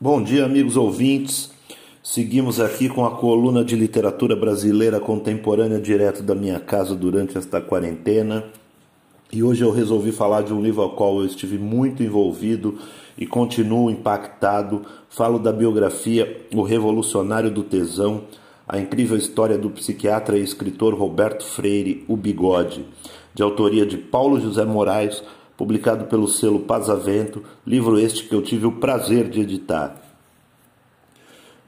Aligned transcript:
Bom 0.00 0.22
dia, 0.22 0.44
amigos 0.44 0.76
ouvintes. 0.76 1.50
Seguimos 2.04 2.60
aqui 2.60 2.88
com 2.88 3.04
a 3.04 3.16
coluna 3.16 3.64
de 3.64 3.74
literatura 3.74 4.36
brasileira 4.36 5.00
contemporânea 5.00 5.80
direto 5.80 6.22
da 6.22 6.36
minha 6.36 6.60
casa 6.60 6.94
durante 6.94 7.36
esta 7.36 7.60
quarentena. 7.60 8.44
E 9.32 9.42
hoje 9.42 9.64
eu 9.64 9.72
resolvi 9.72 10.12
falar 10.12 10.42
de 10.42 10.54
um 10.54 10.62
livro 10.62 10.82
ao 10.82 10.90
qual 10.90 11.18
eu 11.18 11.26
estive 11.26 11.58
muito 11.58 12.00
envolvido 12.00 12.78
e 13.18 13.26
continuo 13.26 13.90
impactado. 13.90 14.82
Falo 15.10 15.36
da 15.36 15.52
biografia 15.52 16.46
O 16.54 16.62
Revolucionário 16.62 17.50
do 17.50 17.64
Tesão, 17.64 18.22
a 18.68 18.78
incrível 18.78 19.16
história 19.16 19.58
do 19.58 19.68
psiquiatra 19.68 20.38
e 20.38 20.44
escritor 20.44 20.94
Roberto 20.94 21.44
Freire, 21.44 22.04
O 22.06 22.16
Bigode, 22.16 22.84
de 23.34 23.42
autoria 23.42 23.84
de 23.84 23.98
Paulo 23.98 24.40
José 24.40 24.64
Moraes 24.64 25.24
publicado 25.58 26.04
pelo 26.04 26.28
selo 26.28 26.60
Pazavento, 26.60 27.42
livro 27.66 27.98
este 27.98 28.22
que 28.22 28.34
eu 28.34 28.40
tive 28.40 28.64
o 28.64 28.76
prazer 28.76 29.28
de 29.28 29.40
editar. 29.40 30.00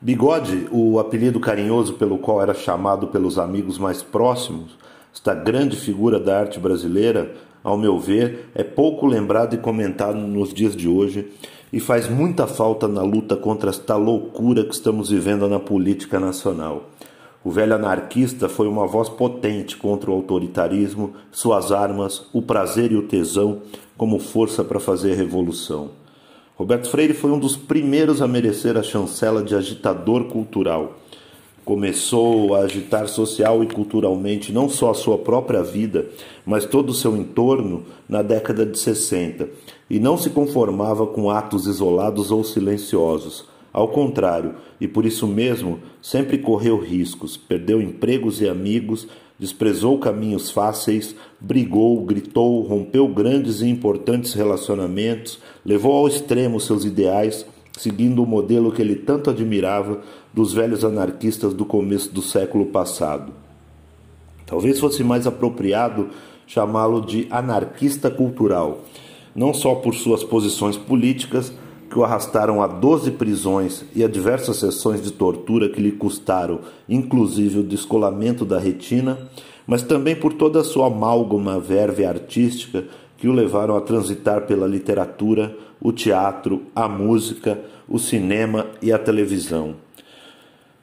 Bigode, 0.01 0.69
o 0.71 1.01
apelido 1.01 1.41
carinhoso 1.41 1.95
pelo 1.95 2.17
qual 2.17 2.41
era 2.41 2.55
chamado 2.55 3.09
pelos 3.09 3.37
amigos 3.37 3.79
mais 3.79 4.01
próximos, 4.01 4.79
esta 5.13 5.35
grande 5.35 5.77
figura 5.77 6.21
da 6.21 6.39
arte 6.39 6.61
brasileira, 6.61 7.35
ao 7.65 7.77
meu 7.77 7.99
ver, 7.99 8.49
é 8.55 8.63
pouco 8.63 9.07
lembrado 9.07 9.55
e 9.55 9.59
comentado 9.59 10.17
nos 10.17 10.55
dias 10.55 10.77
de 10.77 10.89
hoje 10.89 11.29
e 11.73 11.81
faz 11.81 12.09
muita 12.09 12.47
falta 12.47 12.87
na 12.87 13.03
luta 13.03 13.37
contra 13.37 13.71
esta 13.71 13.97
loucura 13.97 14.65
que 14.65 14.73
estamos 14.73 15.11
vivendo 15.11 15.49
na 15.49 15.59
política 15.59 16.21
nacional. 16.21 16.89
O 17.43 17.51
velho 17.51 17.75
anarquista 17.75 18.51
foi 18.51 18.69
uma 18.69 18.87
voz 18.87 19.09
potente 19.09 19.75
contra 19.75 20.11
o 20.11 20.15
autoritarismo, 20.15 21.15
suas 21.33 21.73
armas, 21.73 22.27
o 22.35 22.43
prazer 22.43 22.93
e 22.93 22.97
o 22.97 23.09
tesão 23.09 23.63
como 23.97 24.19
força 24.19 24.63
para 24.63 24.79
fazer 24.79 25.13
a 25.13 25.17
revolução. 25.17 25.91
Roberto 26.55 26.91
Freire 26.91 27.15
foi 27.15 27.31
um 27.31 27.39
dos 27.39 27.57
primeiros 27.57 28.21
a 28.21 28.29
merecer 28.29 28.77
a 28.77 28.83
chancela 28.83 29.43
de 29.43 29.55
agitador 29.55 30.25
cultural. 30.25 30.99
Começou 31.65 32.55
a 32.55 32.61
agitar 32.61 33.09
social 33.09 33.65
e 33.65 33.67
culturalmente 33.67 34.53
não 34.53 34.69
só 34.69 34.91
a 34.91 34.95
sua 34.95 35.17
própria 35.17 35.63
vida, 35.63 36.09
mas 36.45 36.67
todo 36.67 36.91
o 36.91 36.95
seu 36.95 37.17
entorno 37.17 37.85
na 38.07 38.21
década 38.21 38.67
de 38.67 38.79
60, 38.79 39.49
e 39.89 39.99
não 39.99 40.19
se 40.19 40.29
conformava 40.29 41.07
com 41.07 41.31
atos 41.31 41.67
isolados 41.67 42.31
ou 42.31 42.45
silenciosos 42.45 43.50
ao 43.73 43.89
contrário, 43.89 44.55
e 44.81 44.89
por 44.89 45.07
isso 45.07 45.27
mesmo, 45.27 45.79
sempre 46.03 46.39
correu 46.39 46.79
riscos, 46.79 47.37
perdeu 47.37 47.81
empregos 47.81 48.41
e 48.41 48.49
amigos, 48.49 49.07
desprezou 49.39 49.99
caminhos 49.99 50.51
fáceis, 50.51 51.15
brigou, 51.41 52.05
gritou, 52.05 52.63
rompeu 52.63 53.09
grandes 53.09 53.63
e 53.63 53.69
importantes 53.69 54.35
relacionamentos, 54.35 55.39
levou 55.65 55.97
ao 55.97 56.09
extremo 56.09 56.61
seus 56.61 56.85
ideais, 56.85 57.47
seguindo 57.79 58.23
o 58.23 58.27
modelo 58.27 58.73
que 58.73 58.83
ele 58.83 58.97
tanto 58.97 59.31
admirava 59.31 60.01
dos 60.35 60.53
velhos 60.53 60.85
anarquistas 60.85 61.55
do 61.55 61.65
começo 61.65 62.13
do 62.13 62.21
século 62.21 62.67
passado. 62.67 63.33
Talvez 64.45 64.79
fosse 64.81 65.03
mais 65.05 65.27
apropriado 65.27 66.11
chamá-lo 66.47 67.01
de 67.01 67.29
anarquista 67.31 68.11
cultural, 68.11 68.85
não 69.35 69.55
só 69.55 69.77
por 69.77 69.95
suas 69.95 70.25
posições 70.25 70.77
políticas, 70.77 71.53
que 71.91 71.99
o 71.99 72.05
arrastaram 72.05 72.63
a 72.63 72.69
12 72.69 73.11
prisões 73.13 73.85
e 73.95 74.05
a 74.05 74.09
diversas 74.09 74.59
sessões 74.59 75.03
de 75.03 75.11
tortura 75.11 75.69
que 75.69 75.81
lhe 75.81 75.91
custaram, 75.91 76.61
inclusive 76.89 77.59
o 77.59 77.65
descolamento 77.65 78.45
da 78.45 78.61
retina, 78.61 79.19
mas 79.67 79.83
também 79.83 80.15
por 80.15 80.33
toda 80.33 80.61
a 80.61 80.65
sua 80.65 80.87
amálgama 80.87 81.59
verve 81.59 82.05
artística 82.05 82.85
que 83.19 83.27
o 83.27 83.33
levaram 83.33 83.77
a 83.77 83.81
transitar 83.81 84.47
pela 84.47 84.69
literatura, 84.69 85.55
o 85.81 85.93
teatro, 85.93 86.63
a 86.75 86.89
música, 86.89 87.59
o 87.89 87.99
cinema 87.99 88.69
e 88.81 88.93
a 88.93 88.99
televisão. 88.99 89.75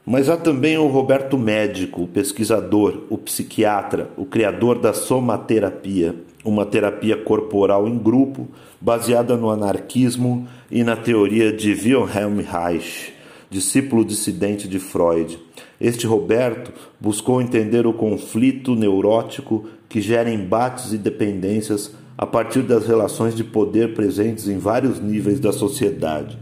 Mas 0.06 0.30
há 0.30 0.38
também 0.38 0.78
o 0.78 0.88
Roberto 0.88 1.38
Médico, 1.38 2.04
o 2.04 2.08
pesquisador, 2.08 3.04
o 3.10 3.18
psiquiatra, 3.18 4.10
o 4.18 4.26
criador 4.26 4.80
da 4.80 4.94
somaterapia, 4.94 6.16
uma 6.44 6.66
terapia 6.66 7.18
corporal 7.18 7.88
em 7.88 7.98
grupo 7.98 8.48
baseada 8.80 9.36
no 9.36 9.50
anarquismo 9.50 10.48
e 10.70 10.84
na 10.84 10.96
teoria 10.96 11.52
de 11.52 11.72
Wilhelm 11.72 12.40
Reich, 12.42 13.14
discípulo 13.50 14.06
dissidente 14.06 14.68
de 14.68 14.80
Freud. 14.80 15.40
Este 15.80 16.06
Roberto 16.06 16.72
buscou 17.00 17.42
entender 17.42 17.86
o 17.86 17.94
conflito 17.94 18.76
neurótico 18.76 19.66
que 19.88 20.02
gera 20.02 20.30
embates 20.30 20.94
e 20.94 20.98
dependências 20.98 21.92
a 22.18 22.26
partir 22.26 22.64
das 22.64 22.88
relações 22.88 23.36
de 23.36 23.44
poder 23.44 23.94
presentes 23.94 24.48
em 24.48 24.58
vários 24.58 25.00
níveis 25.00 25.40
da 25.40 25.54
sociedade. 25.54 26.38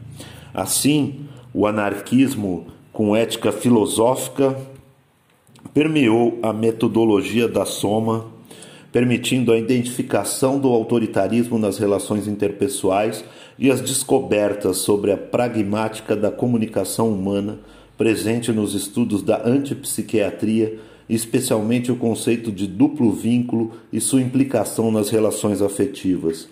Assim, 0.53 1.25
o 1.53 1.67
anarquismo 1.67 2.67
com 2.96 3.13
ética 3.13 3.52
filosófica, 3.52 4.57
permeou 5.73 6.40
a 6.41 6.53
metodologia 6.53 7.46
da 7.46 7.66
soma, 7.66 8.28
permitindo 8.96 9.52
a 9.52 9.58
identificação 9.58 10.58
do 10.58 10.70
autoritarismo 10.70 11.60
nas 11.60 11.78
relações 11.78 12.30
interpessoais 12.30 13.26
e 13.60 13.70
as 13.70 13.82
descobertas 13.82 14.78
sobre 14.78 15.12
a 15.12 15.18
pragmática 15.18 16.16
da 16.16 16.32
comunicação 16.32 17.10
humana 17.10 17.60
presente 17.98 18.54
nos 18.54 18.74
estudos 18.74 19.22
da 19.22 19.46
antipsiquiatria, 19.46 20.80
especialmente 21.10 21.92
o 21.92 21.98
conceito 21.98 22.54
de 22.54 22.68
duplo 22.68 23.12
vínculo 23.12 23.74
e 23.92 24.00
sua 24.00 24.22
implicação 24.22 24.90
nas 24.90 25.10
relações 25.10 25.62
afetivas. 25.62 26.48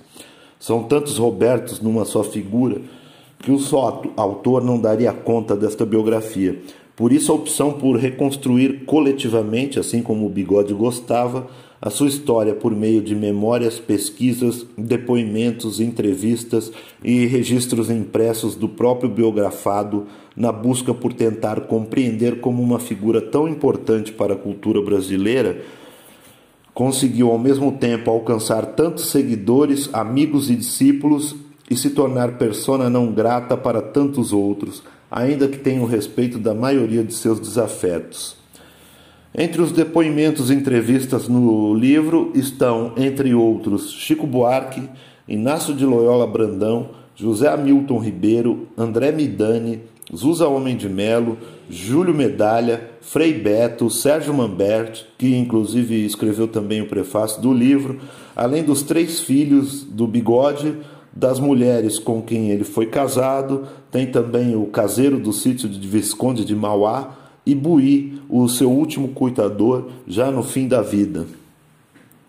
São 0.60 0.84
tantos 0.84 1.18
Robertos 1.18 1.80
numa 1.80 2.04
só 2.04 2.26
figura 2.26 2.82
que 3.40 3.52
o 3.52 3.60
só 3.60 4.02
autor 4.18 4.62
não 4.62 4.78
daria 4.78 5.14
conta 5.14 5.56
desta 5.56 5.86
biografia. 5.86 6.60
Por 6.94 7.14
isso, 7.14 7.32
a 7.32 7.36
opção 7.36 7.72
por 7.72 7.98
reconstruir 7.98 8.84
coletivamente, 8.86 9.80
assim 9.80 10.02
como 10.04 10.26
o 10.26 10.30
Bigode 10.30 10.74
gostava, 10.74 11.48
a 11.86 11.90
sua 11.90 12.08
história 12.08 12.56
por 12.56 12.74
meio 12.74 13.02
de 13.02 13.14
memórias, 13.14 13.78
pesquisas, 13.78 14.66
depoimentos, 14.78 15.82
entrevistas 15.82 16.72
e 17.04 17.26
registros 17.26 17.90
impressos 17.90 18.56
do 18.56 18.70
próprio 18.70 19.10
biografado, 19.10 20.08
na 20.34 20.50
busca 20.50 20.94
por 20.94 21.12
tentar 21.12 21.68
compreender 21.68 22.40
como 22.40 22.64
uma 22.64 22.80
figura 22.80 23.22
tão 23.22 23.50
importante 23.50 24.14
para 24.14 24.34
a 24.34 24.38
cultura 24.38 24.82
brasileira 24.82 25.62
conseguiu 26.74 27.30
ao 27.30 27.38
mesmo 27.38 27.74
tempo 27.74 28.10
alcançar 28.10 28.66
tantos 28.68 29.12
seguidores, 29.12 29.90
amigos 29.94 30.50
e 30.50 30.56
discípulos 30.56 31.36
e 31.70 31.76
se 31.76 31.90
tornar 31.90 32.38
persona 32.38 32.90
não 32.90 33.12
grata 33.12 33.56
para 33.56 33.82
tantos 33.82 34.34
outros, 34.34 34.82
ainda 35.12 35.50
que 35.50 35.60
tenha 35.60 35.82
o 35.82 35.86
respeito 35.86 36.40
da 36.40 36.54
maioria 36.54 37.04
de 37.04 37.14
seus 37.14 37.42
desafetos. 37.42 38.43
Entre 39.36 39.64
os 39.64 39.72
depoimentos 39.72 40.52
e 40.52 40.54
entrevistas 40.54 41.28
no 41.28 41.74
livro 41.74 42.32
estão, 42.36 42.94
entre 42.96 43.34
outros, 43.34 43.92
Chico 43.92 44.28
Buarque, 44.28 44.88
Inácio 45.28 45.74
de 45.74 45.84
Loyola 45.84 46.28
Brandão, 46.28 46.90
José 47.16 47.48
Hamilton 47.48 47.98
Ribeiro, 47.98 48.68
André 48.78 49.12
Midani, 49.12 49.82
Zusa 50.16 50.48
Homem 50.48 50.78
de 50.78 50.88
Melo, 50.88 51.40
Júlio 51.68 52.14
Medalha, 52.14 52.92
Frei 53.02 53.34
Beto, 53.34 53.90
Sérgio 53.90 54.36
Mambert, 54.36 55.04
que 55.18 55.36
inclusive 55.36 56.06
escreveu 56.06 56.48
também 56.48 56.82
o 56.82 56.88
prefácio 56.88 57.42
do 57.42 57.52
livro, 57.52 58.02
além 58.36 58.62
dos 58.62 58.84
três 58.84 59.20
filhos 59.20 59.84
do 59.84 60.06
Bigode, 60.06 60.78
das 61.12 61.40
mulheres 61.40 61.98
com 61.98 62.22
quem 62.22 62.52
ele 62.52 62.64
foi 62.64 62.86
casado, 62.86 63.64
tem 63.90 64.06
também 64.06 64.56
o 64.56 64.68
caseiro 64.68 65.20
do 65.20 65.34
sítio 65.34 65.68
de 65.68 65.88
Visconde 65.88 66.46
de 66.46 66.56
Mauá 66.56 67.23
e 67.46 67.54
Buí, 67.54 68.22
o 68.30 68.48
seu 68.48 68.72
último 68.72 69.10
cuidador, 69.10 69.90
já 70.08 70.32
no 70.32 70.44
fim 70.44 70.68
da 70.68 70.82
vida. 70.82 71.26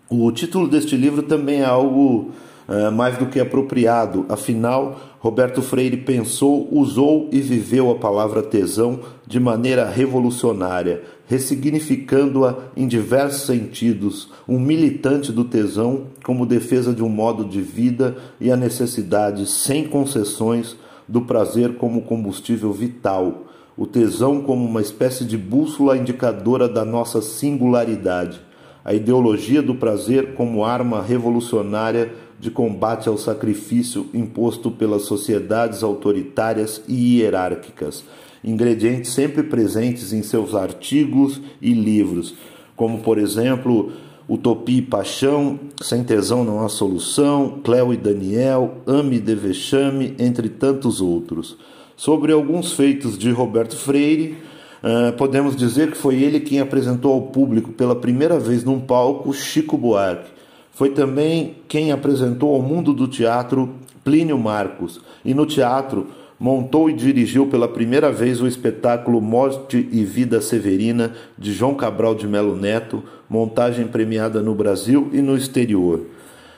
O 0.09 0.31
título 0.31 0.67
deste 0.67 0.95
livro 0.95 1.23
também 1.23 1.61
é 1.61 1.65
algo 1.65 2.31
é, 2.67 2.89
mais 2.89 3.17
do 3.17 3.27
que 3.27 3.39
apropriado, 3.39 4.25
afinal, 4.27 4.99
Roberto 5.19 5.61
Freire 5.61 5.97
pensou, 5.97 6.67
usou 6.71 7.29
e 7.31 7.39
viveu 7.39 7.91
a 7.91 7.95
palavra 7.95 8.43
tesão 8.43 8.99
de 9.25 9.39
maneira 9.39 9.87
revolucionária, 9.89 11.03
ressignificando-a 11.27 12.55
em 12.75 12.87
diversos 12.87 13.47
sentidos, 13.47 14.29
um 14.47 14.59
militante 14.59 15.31
do 15.31 15.43
tesão 15.43 16.07
como 16.23 16.45
defesa 16.45 16.93
de 16.93 17.03
um 17.03 17.09
modo 17.09 17.45
de 17.45 17.61
vida 17.61 18.17
e 18.39 18.51
a 18.51 18.57
necessidade 18.57 19.47
sem 19.47 19.87
concessões 19.87 20.75
do 21.07 21.21
prazer 21.21 21.75
como 21.75 22.01
combustível 22.01 22.71
vital, 22.73 23.45
o 23.77 23.85
tesão 23.85 24.41
como 24.41 24.65
uma 24.65 24.81
espécie 24.81 25.25
de 25.25 25.37
bússola 25.37 25.97
indicadora 25.97 26.67
da 26.67 26.85
nossa 26.85 27.21
singularidade, 27.21 28.39
a 28.83 28.93
ideologia 28.93 29.61
do 29.61 29.75
prazer 29.75 30.33
como 30.35 30.63
arma 30.63 31.01
revolucionária 31.01 32.13
de 32.39 32.51
combate 32.51 33.09
ao 33.09 33.17
sacrifício 33.17 34.07
imposto 34.13 34.69
pelas 34.69 35.03
sociedades 35.03 35.83
autoritárias 35.83 36.81
e 36.87 37.17
hierárquicas, 37.17 38.03
ingredientes 38.43 39.11
sempre 39.11 39.43
presentes 39.43 40.13
em 40.13 40.21
seus 40.21 40.53
artigos 40.53 41.41
e 41.61 41.73
livros, 41.73 42.35
como 42.75 42.99
por 42.99 43.17
exemplo 43.17 43.91
Utopia 44.27 44.79
e 44.79 44.81
Paixão, 44.81 45.59
Sem 45.81 46.03
Tesão 46.03 46.43
Não 46.43 46.63
Há 46.63 46.69
Solução, 46.69 47.59
Cléo 47.63 47.93
e 47.93 47.97
Daniel, 47.97 48.77
Ame 48.85 49.19
de 49.19 49.35
Vexame, 49.35 50.15
entre 50.17 50.49
tantos 50.49 50.99
outros. 50.99 51.57
Sobre 51.97 52.33
alguns 52.33 52.73
feitos 52.73 53.17
de 53.17 53.31
Roberto 53.31 53.77
Freire, 53.77 54.37
uh, 54.83 55.13
podemos 55.13 55.55
dizer 55.55 55.91
que 55.91 55.97
foi 55.97 56.15
ele 56.21 56.41
quem 56.41 56.59
apresentou 56.59 57.13
ao 57.13 57.21
público 57.21 57.71
pela 57.71 57.95
primeira 57.95 58.37
vez 58.37 58.65
num 58.65 58.81
palco 58.81 59.33
Chico 59.33 59.77
Buarque. 59.77 60.29
Foi 60.73 60.89
também 60.89 61.55
quem 61.69 61.93
apresentou 61.93 62.53
ao 62.53 62.61
mundo 62.61 62.91
do 62.91 63.07
teatro 63.07 63.75
Plínio 64.03 64.37
Marcos. 64.37 64.99
E 65.23 65.33
no 65.33 65.45
teatro, 65.45 66.07
montou 66.37 66.89
e 66.89 66.93
dirigiu 66.93 67.47
pela 67.47 67.67
primeira 67.67 68.11
vez 68.11 68.41
o 68.41 68.47
espetáculo 68.47 69.21
Morte 69.21 69.87
e 69.89 70.03
Vida 70.03 70.41
Severina 70.41 71.13
de 71.37 71.53
João 71.53 71.75
Cabral 71.75 72.13
de 72.13 72.27
Melo 72.27 72.57
Neto, 72.57 73.01
montagem 73.29 73.87
premiada 73.87 74.41
no 74.41 74.53
Brasil 74.53 75.09
e 75.13 75.21
no 75.21 75.37
exterior. 75.37 76.01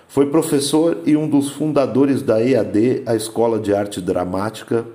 Foi 0.08 0.26
professor 0.26 0.98
e 1.06 1.16
um 1.16 1.30
dos 1.30 1.52
fundadores 1.52 2.22
da 2.22 2.42
EAD, 2.42 3.04
a 3.06 3.16
Escola 3.16 3.60
de 3.60 3.74
Arte 3.74 4.02
Dramática. 4.02 4.86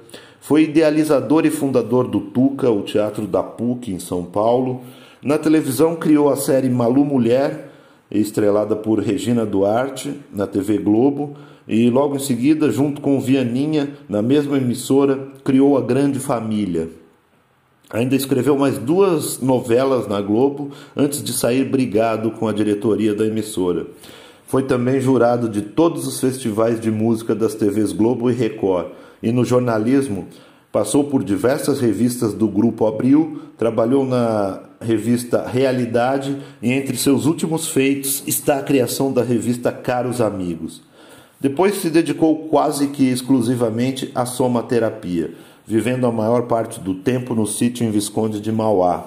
Foi 0.42 0.64
idealizador 0.64 1.46
e 1.46 1.50
fundador 1.50 2.08
do 2.08 2.20
Tuca, 2.20 2.68
o 2.68 2.82
Teatro 2.82 3.28
da 3.28 3.44
PUC 3.44 3.92
em 3.92 4.00
São 4.00 4.24
Paulo. 4.24 4.80
Na 5.22 5.38
televisão 5.38 5.94
criou 5.94 6.28
a 6.28 6.34
série 6.34 6.68
Malu 6.68 7.04
Mulher, 7.04 7.70
estrelada 8.10 8.74
por 8.74 8.98
Regina 8.98 9.46
Duarte 9.46 10.12
na 10.32 10.44
TV 10.44 10.78
Globo 10.78 11.36
e 11.68 11.88
logo 11.88 12.16
em 12.16 12.18
seguida, 12.18 12.72
junto 12.72 13.00
com 13.00 13.20
Vianinha, 13.20 13.90
na 14.08 14.20
mesma 14.20 14.56
emissora, 14.56 15.28
criou 15.44 15.78
a 15.78 15.80
Grande 15.80 16.18
Família. 16.18 16.90
Ainda 17.88 18.16
escreveu 18.16 18.58
mais 18.58 18.78
duas 18.78 19.40
novelas 19.40 20.08
na 20.08 20.20
Globo 20.20 20.72
antes 20.96 21.22
de 21.22 21.32
sair 21.32 21.64
brigado 21.66 22.32
com 22.32 22.48
a 22.48 22.52
diretoria 22.52 23.14
da 23.14 23.24
emissora. 23.24 23.86
Foi 24.48 24.64
também 24.64 25.00
jurado 25.00 25.48
de 25.48 25.62
todos 25.62 26.04
os 26.04 26.18
festivais 26.18 26.80
de 26.80 26.90
música 26.90 27.32
das 27.32 27.54
TVs 27.54 27.92
Globo 27.92 28.28
e 28.28 28.34
Record. 28.34 28.88
E 29.22 29.30
no 29.30 29.44
jornalismo, 29.44 30.26
passou 30.72 31.04
por 31.04 31.22
diversas 31.22 31.80
revistas 31.80 32.32
do 32.34 32.48
Grupo 32.48 32.86
Abril, 32.86 33.42
trabalhou 33.56 34.04
na 34.04 34.60
revista 34.80 35.46
Realidade 35.46 36.36
e 36.60 36.72
entre 36.72 36.96
seus 36.96 37.26
últimos 37.26 37.68
feitos 37.68 38.22
está 38.26 38.58
a 38.58 38.62
criação 38.62 39.12
da 39.12 39.22
revista 39.22 39.70
Caros 39.70 40.20
Amigos. 40.20 40.82
Depois 41.40 41.76
se 41.76 41.90
dedicou 41.90 42.48
quase 42.48 42.88
que 42.88 43.08
exclusivamente 43.08 44.10
à 44.14 44.24
somaterapia, 44.24 45.32
vivendo 45.66 46.06
a 46.06 46.12
maior 46.12 46.42
parte 46.42 46.80
do 46.80 46.94
tempo 46.94 47.34
no 47.34 47.46
sítio 47.46 47.86
em 47.86 47.90
Visconde 47.90 48.40
de 48.40 48.50
Mauá. 48.50 49.06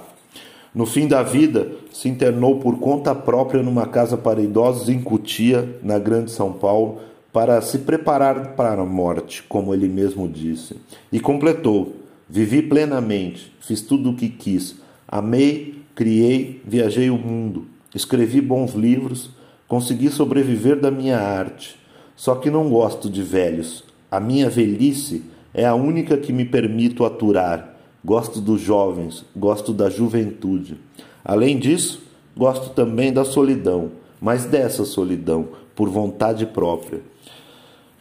No 0.74 0.86
fim 0.86 1.08
da 1.08 1.24
vida, 1.24 1.72
se 1.94 2.10
internou 2.10 2.60
por 2.60 2.78
conta 2.80 3.16
própria 3.16 3.64
numa 3.64 3.88
casa 3.88 4.18
para 4.18 4.42
idosos 4.42 4.90
em 4.90 5.02
Cutia, 5.02 5.78
na 5.82 5.98
Grande 5.98 6.32
São 6.32 6.52
Paulo, 6.52 7.00
para 7.36 7.60
se 7.60 7.80
preparar 7.80 8.56
para 8.56 8.82
a 8.82 8.86
morte, 8.86 9.44
como 9.44 9.74
ele 9.74 9.90
mesmo 9.90 10.26
disse. 10.26 10.78
E 11.12 11.20
completou: 11.20 11.98
Vivi 12.30 12.62
plenamente, 12.62 13.52
fiz 13.60 13.82
tudo 13.82 14.12
o 14.12 14.16
que 14.16 14.30
quis, 14.30 14.78
amei, 15.06 15.82
criei, 15.94 16.62
viajei 16.66 17.10
o 17.10 17.18
mundo, 17.18 17.66
escrevi 17.94 18.40
bons 18.40 18.74
livros, 18.74 19.32
consegui 19.68 20.08
sobreviver 20.08 20.80
da 20.80 20.90
minha 20.90 21.20
arte. 21.20 21.76
Só 22.16 22.36
que 22.36 22.50
não 22.50 22.70
gosto 22.70 23.10
de 23.10 23.22
velhos. 23.22 23.84
A 24.10 24.22
minha 24.22 24.50
velhice 24.50 25.22
é 25.54 25.66
a 25.66 25.76
única 25.76 26.16
que 26.16 26.32
me 26.32 26.46
permito 26.46 27.04
aturar. 27.04 27.76
Gosto 28.04 28.40
dos 28.40 28.62
jovens, 28.62 29.26
gosto 29.36 29.74
da 29.74 29.90
juventude. 29.90 30.78
Além 31.22 31.60
disso, 31.60 32.02
gosto 32.34 32.70
também 32.70 33.12
da 33.12 33.26
solidão, 33.26 33.92
mas 34.22 34.46
dessa 34.46 34.86
solidão, 34.86 35.50
por 35.76 35.90
vontade 35.90 36.46
própria. 36.46 37.02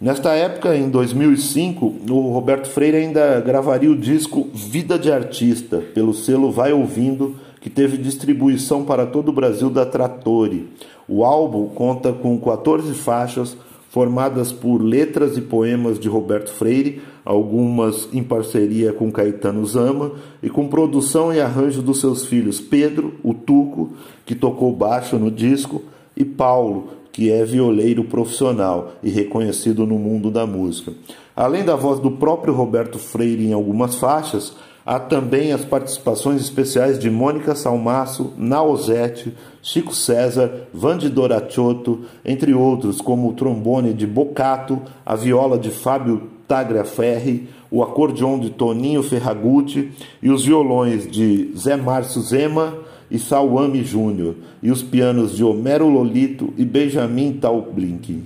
Nesta 0.01 0.33
época, 0.33 0.77
em 0.77 0.91
2005, 0.91 1.95
o 2.11 2.33
Roberto 2.33 2.69
Freire 2.69 2.97
ainda 2.97 3.41
gravaria 3.41 3.91
o 3.91 3.97
disco 3.97 4.49
Vida 4.53 4.99
de 4.99 5.11
Artista, 5.11 5.79
pelo 5.95 6.13
selo 6.13 6.51
Vai 6.51 6.73
Ouvindo, 6.73 7.37
que 7.61 7.71
teve 7.71 7.97
distribuição 7.97 8.85
para 8.85 9.07
todo 9.07 9.31
o 9.31 9.33
Brasil 9.33 9.71
da 9.71 9.87
Trattori. 9.87 10.69
O 11.09 11.25
álbum 11.25 11.69
conta 11.69 12.13
com 12.13 12.39
14 12.39 12.93
faixas, 12.93 13.57
formadas 13.89 14.53
por 14.53 14.83
letras 14.83 15.39
e 15.39 15.41
poemas 15.41 15.99
de 15.99 16.09
Roberto 16.09 16.51
Freire, 16.51 17.01
algumas 17.25 18.09
em 18.13 18.23
parceria 18.23 18.93
com 18.93 19.11
Caetano 19.11 19.65
Zama, 19.65 20.13
e 20.43 20.51
com 20.51 20.69
produção 20.69 21.33
e 21.33 21.41
arranjo 21.41 21.81
dos 21.81 22.01
seus 22.01 22.27
filhos 22.27 22.61
Pedro, 22.61 23.15
o 23.23 23.33
Tuco, 23.33 23.93
que 24.27 24.35
tocou 24.35 24.71
baixo 24.75 25.19
no 25.19 25.31
disco, 25.31 25.81
e 26.17 26.25
Paulo, 26.25 26.89
que 27.15 27.31
é 27.31 27.45
violeiro 27.45 28.03
profissional 28.03 28.95
e 29.01 29.09
reconhecido 29.09 29.87
no 29.87 29.97
mundo 29.97 30.33
da 30.33 30.45
música. 30.45 30.93
Além 31.35 31.65
da 31.65 31.77
voz 31.77 32.01
do 32.01 32.11
próprio 32.11 32.53
Roberto 32.53 32.99
Freire 32.99 33.47
em 33.47 33.53
algumas 33.53 33.95
faixas, 33.95 34.53
Há 34.87 34.99
também 34.99 35.51
as 35.51 35.65
participações 35.65 36.43
especiais 36.43 36.99
de 36.99 37.09
Mônica 37.09 37.55
Salmaço, 37.55 38.35
Naozete, 38.37 39.33
Chico 39.63 39.95
César, 39.95 40.67
Vande 40.75 41.09
Doracciotto, 41.09 42.03
entre 42.23 42.53
outros, 42.53 43.01
como 43.01 43.31
o 43.31 43.33
trombone 43.33 43.95
de 43.95 44.07
Bocato, 44.07 44.83
a 45.07 45.17
viola 45.17 45.59
de 45.59 45.71
Fábio 45.71 46.29
Tagliaferri, 46.47 47.49
o 47.71 47.83
acordeon 47.83 48.39
de 48.39 48.51
Toninho 48.51 49.03
Ferragutti 49.03 49.91
e 50.23 50.31
os 50.31 50.45
violões 50.45 51.11
de 51.11 51.51
Zé 51.57 51.77
Márcio 51.77 52.21
Zema 52.21 52.75
e 53.11 53.19
Salwami 53.19 53.85
Júnior, 53.85 54.35
e 54.63 54.71
os 54.71 54.83
pianos 54.83 55.37
de 55.37 55.45
Homero 55.45 55.89
Lolito 55.89 56.53
e 56.57 56.65
Benjamin 56.65 57.35
Taublinck. 57.35 58.25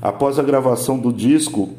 Após 0.00 0.38
a 0.38 0.42
gravação 0.42 0.98
do 0.98 1.12
disco, 1.12 1.70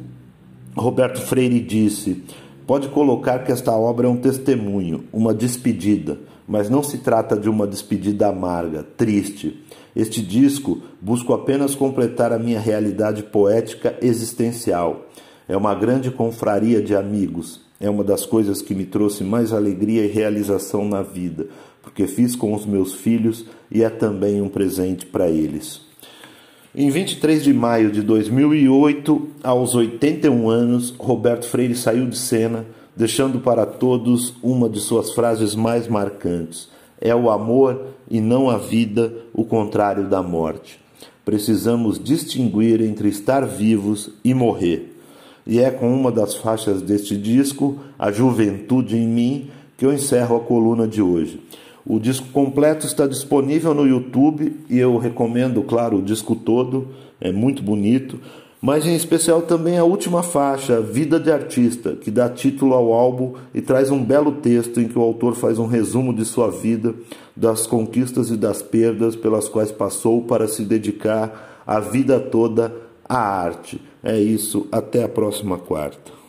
Roberto 0.75 1.21
Freire 1.21 1.59
disse: 1.59 2.23
Pode 2.65 2.87
colocar 2.89 3.39
que 3.39 3.51
esta 3.51 3.71
obra 3.71 4.07
é 4.07 4.09
um 4.09 4.17
testemunho, 4.17 5.03
uma 5.11 5.33
despedida, 5.33 6.19
mas 6.47 6.69
não 6.69 6.83
se 6.83 6.99
trata 6.99 7.35
de 7.35 7.49
uma 7.49 7.67
despedida 7.67 8.27
amarga, 8.27 8.85
triste. 8.95 9.61
Este 9.95 10.21
disco 10.21 10.81
busco 11.01 11.33
apenas 11.33 11.75
completar 11.75 12.31
a 12.31 12.39
minha 12.39 12.59
realidade 12.59 13.23
poética 13.23 13.97
existencial. 14.01 15.07
É 15.47 15.57
uma 15.57 15.75
grande 15.75 16.09
confraria 16.11 16.81
de 16.81 16.95
amigos. 16.95 17.61
É 17.79 17.89
uma 17.89 18.03
das 18.03 18.25
coisas 18.25 18.61
que 18.61 18.75
me 18.75 18.85
trouxe 18.85 19.23
mais 19.23 19.51
alegria 19.51 20.05
e 20.05 20.07
realização 20.07 20.87
na 20.87 21.01
vida, 21.01 21.47
porque 21.81 22.07
fiz 22.07 22.35
com 22.35 22.53
os 22.53 22.65
meus 22.65 22.93
filhos 22.93 23.45
e 23.69 23.83
é 23.83 23.89
também 23.89 24.41
um 24.41 24.49
presente 24.49 25.05
para 25.05 25.29
eles. 25.29 25.81
Em 26.73 26.89
23 26.89 27.43
de 27.43 27.53
maio 27.53 27.91
de 27.91 28.01
2008, 28.01 29.27
aos 29.43 29.75
81 29.75 30.49
anos, 30.49 30.93
Roberto 30.97 31.45
Freire 31.45 31.75
saiu 31.75 32.07
de 32.07 32.17
cena, 32.17 32.65
deixando 32.95 33.39
para 33.39 33.65
todos 33.65 34.33
uma 34.41 34.69
de 34.69 34.79
suas 34.79 35.11
frases 35.11 35.53
mais 35.53 35.87
marcantes: 35.87 36.69
É 36.99 37.13
o 37.13 37.29
amor 37.29 37.87
e 38.09 38.21
não 38.21 38.49
a 38.49 38.57
vida 38.57 39.13
o 39.33 39.43
contrário 39.43 40.07
da 40.07 40.23
morte. 40.23 40.79
Precisamos 41.25 42.01
distinguir 42.01 42.81
entre 42.81 43.09
estar 43.09 43.45
vivos 43.45 44.09
e 44.23 44.33
morrer. 44.33 44.97
E 45.45 45.59
é 45.59 45.71
com 45.71 45.93
uma 45.93 46.11
das 46.11 46.35
faixas 46.35 46.81
deste 46.81 47.17
disco, 47.17 47.79
A 47.97 48.11
Juventude 48.11 48.95
em 48.95 49.07
Mim, 49.07 49.49
que 49.77 49.85
eu 49.85 49.91
encerro 49.91 50.37
a 50.37 50.39
coluna 50.39 50.87
de 50.87 51.01
hoje. 51.01 51.41
O 51.85 51.99
disco 51.99 52.27
completo 52.29 52.85
está 52.85 53.07
disponível 53.07 53.73
no 53.73 53.87
YouTube 53.87 54.55
e 54.69 54.77
eu 54.77 54.97
recomendo, 54.97 55.63
claro, 55.63 55.97
o 55.97 56.01
disco 56.01 56.35
todo, 56.35 56.89
é 57.19 57.31
muito 57.31 57.63
bonito, 57.63 58.19
mas 58.61 58.85
em 58.85 58.95
especial 58.95 59.41
também 59.41 59.79
a 59.79 59.83
última 59.83 60.21
faixa, 60.21 60.79
Vida 60.79 61.19
de 61.19 61.31
Artista, 61.31 61.95
que 61.95 62.11
dá 62.11 62.29
título 62.29 62.75
ao 62.75 62.93
álbum 62.93 63.33
e 63.55 63.61
traz 63.61 63.89
um 63.89 64.03
belo 64.03 64.33
texto 64.33 64.79
em 64.79 64.87
que 64.87 64.97
o 64.97 65.01
autor 65.01 65.33
faz 65.33 65.57
um 65.57 65.65
resumo 65.65 66.13
de 66.13 66.23
sua 66.23 66.51
vida, 66.51 66.93
das 67.35 67.65
conquistas 67.65 68.29
e 68.29 68.37
das 68.37 68.61
perdas 68.61 69.15
pelas 69.15 69.49
quais 69.49 69.71
passou 69.71 70.21
para 70.21 70.47
se 70.47 70.63
dedicar 70.63 71.63
a 71.65 71.79
vida 71.79 72.19
toda 72.19 72.71
à 73.09 73.17
arte. 73.17 73.81
É 74.03 74.19
isso, 74.19 74.67
até 74.71 75.03
a 75.03 75.09
próxima 75.09 75.57
quarta. 75.57 76.20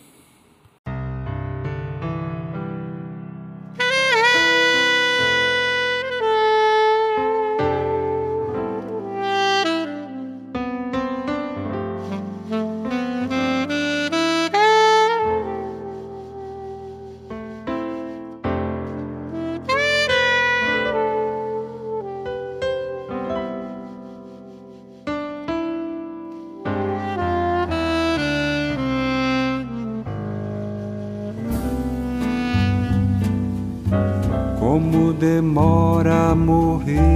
Demora 35.53 36.31
a 36.31 36.35
morrer. 36.35 37.13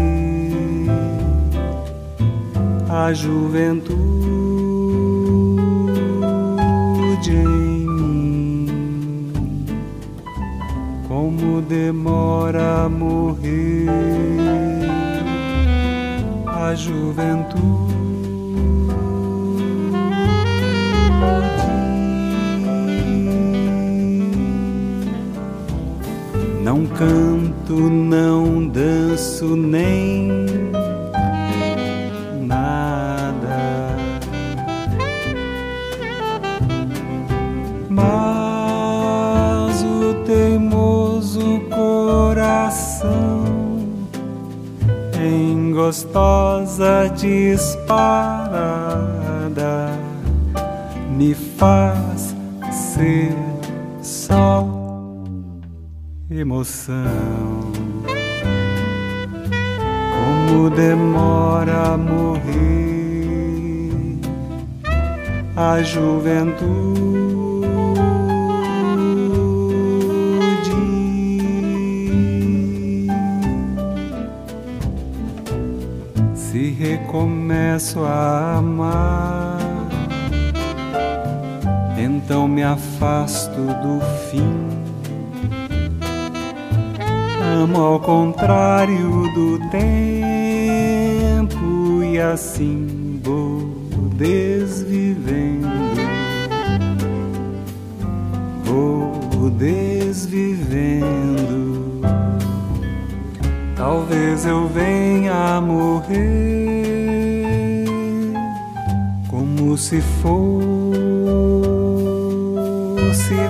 a 2.88 3.12
juventude 3.14 3.96
em 7.30 7.86
mim. 7.86 9.66
Como 11.08 11.62
demora 11.62 12.84
a 12.84 12.88
morrer 12.88 13.88
a 16.46 16.74
juventude. 16.74 17.86
Não 26.76 26.84
canto, 26.88 27.72
não 27.72 28.68
danço 28.68 29.56
nem 29.56 30.28
nada. 32.42 33.96
Mas 37.88 39.82
o 39.84 40.22
teimoso 40.26 41.60
coração 41.70 43.42
em 45.18 45.72
gostosa 45.72 47.10
disparada 47.16 47.88
me 51.08 51.32
faz 51.32 52.36
ser 52.70 53.34
sol 54.02 54.75
emoção. 56.30 57.72
Como 60.12 60.70
demora 60.70 61.94
a 61.94 61.96
morrer 61.96 62.46
a 65.56 65.82
juventude. 65.82 66.56
Se 76.34 76.70
recomeço 76.70 78.00
a 78.00 78.56
amar, 78.58 79.58
então 81.96 82.48
me 82.48 82.62
afasto 82.62 83.60
do 83.60 84.00
fim 84.30 84.85
amo 87.62 87.80
ao 87.80 87.98
contrário 88.00 89.32
do 89.32 89.58
tempo 89.70 89.94
e 92.02 92.20
assim 92.20 93.18
vou 93.24 93.60
desvivendo, 94.14 95.68
vou 98.64 99.50
desvivendo. 99.50 101.06
Talvez 103.74 104.44
eu 104.44 104.68
venha 104.68 105.56
a 105.56 105.60
morrer 105.60 106.26
como 109.28 109.76
se 109.78 110.00
fosse 110.00 110.34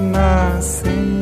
nascendo 0.00 1.15